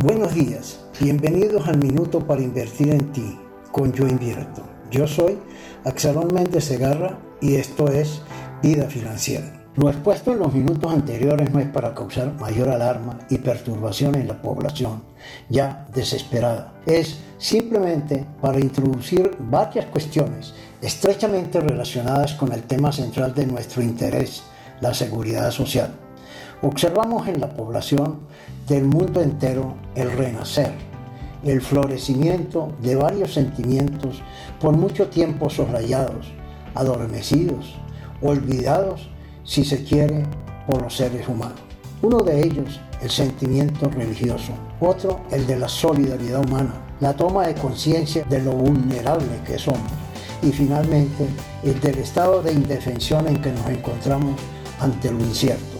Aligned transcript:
Buenos 0.00 0.32
días, 0.32 0.78
bienvenidos 1.00 1.66
al 1.66 1.78
Minuto 1.78 2.24
para 2.24 2.40
Invertir 2.40 2.90
en 2.90 3.10
Ti 3.10 3.36
con 3.72 3.92
Yo 3.92 4.06
Invierto. 4.06 4.62
Yo 4.92 5.08
soy 5.08 5.40
Axelón 5.84 6.32
Méndez 6.32 6.66
Segarra 6.66 7.18
y 7.40 7.56
esto 7.56 7.88
es 7.88 8.22
Vida 8.62 8.84
Financiera. 8.84 9.66
Lo 9.74 9.90
expuesto 9.90 10.30
en 10.30 10.38
los 10.38 10.54
minutos 10.54 10.92
anteriores 10.92 11.50
no 11.50 11.58
es 11.58 11.66
para 11.66 11.96
causar 11.96 12.32
mayor 12.34 12.68
alarma 12.68 13.18
y 13.28 13.38
perturbación 13.38 14.14
en 14.14 14.28
la 14.28 14.40
población, 14.40 15.02
ya 15.48 15.88
desesperada. 15.92 16.74
Es 16.86 17.18
simplemente 17.38 18.24
para 18.40 18.60
introducir 18.60 19.32
varias 19.40 19.86
cuestiones 19.86 20.54
estrechamente 20.80 21.58
relacionadas 21.58 22.34
con 22.34 22.52
el 22.52 22.62
tema 22.62 22.92
central 22.92 23.34
de 23.34 23.46
nuestro 23.46 23.82
interés, 23.82 24.44
la 24.80 24.94
seguridad 24.94 25.50
social 25.50 25.90
observamos 26.62 27.28
en 27.28 27.40
la 27.40 27.50
población 27.50 28.18
del 28.66 28.84
mundo 28.84 29.20
entero 29.20 29.74
el 29.94 30.10
renacer, 30.10 30.72
el 31.44 31.60
florecimiento 31.60 32.72
de 32.82 32.96
varios 32.96 33.34
sentimientos 33.34 34.20
por 34.60 34.76
mucho 34.76 35.08
tiempo 35.08 35.48
soslayados, 35.50 36.26
adormecidos, 36.74 37.76
olvidados, 38.22 39.08
si 39.44 39.64
se 39.64 39.84
quiere, 39.84 40.24
por 40.66 40.82
los 40.82 40.96
seres 40.96 41.26
humanos. 41.28 41.60
Uno 42.02 42.18
de 42.18 42.42
ellos, 42.44 42.80
el 43.00 43.10
sentimiento 43.10 43.88
religioso, 43.88 44.52
otro, 44.80 45.20
el 45.30 45.46
de 45.46 45.58
la 45.58 45.68
solidaridad 45.68 46.44
humana, 46.44 46.74
la 47.00 47.14
toma 47.14 47.46
de 47.46 47.54
conciencia 47.54 48.24
de 48.24 48.42
lo 48.42 48.52
vulnerable 48.52 49.26
que 49.46 49.58
somos 49.58 49.80
y 50.42 50.52
finalmente 50.52 51.26
el 51.64 51.80
del 51.80 51.98
estado 51.98 52.42
de 52.42 52.52
indefensión 52.52 53.26
en 53.26 53.40
que 53.40 53.52
nos 53.52 53.66
encontramos 53.68 54.38
ante 54.80 55.10
lo 55.10 55.18
incierto 55.20 55.77